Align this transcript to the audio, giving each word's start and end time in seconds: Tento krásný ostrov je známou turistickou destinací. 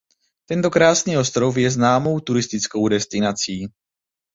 Tento 0.49 0.69
krásný 0.77 1.13
ostrov 1.21 1.57
je 1.57 1.69
známou 1.71 2.19
turistickou 2.19 2.87
destinací. 2.87 3.57